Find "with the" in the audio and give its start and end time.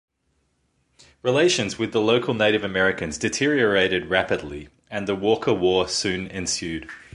1.77-2.01